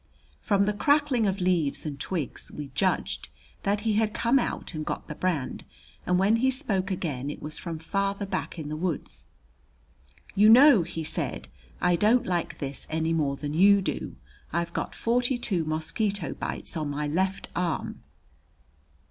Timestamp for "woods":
8.75-9.27